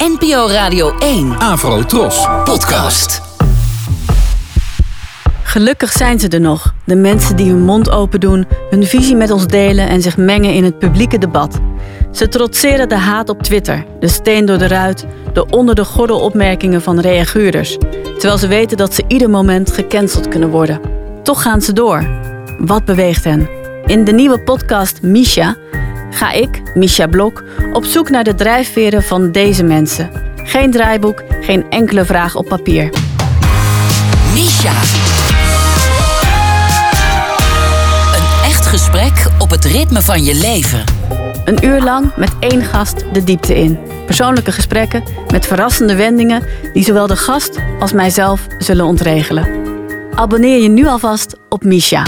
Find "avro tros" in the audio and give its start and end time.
1.38-2.28